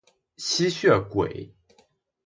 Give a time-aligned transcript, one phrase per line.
[0.37, 1.53] 吸血鬼